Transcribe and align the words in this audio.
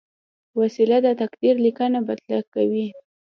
وسله 0.59 0.97
د 1.05 1.07
تقدیر 1.21 1.55
لیکنه 1.65 1.99
بدله 2.07 2.39
کوي 2.53 2.87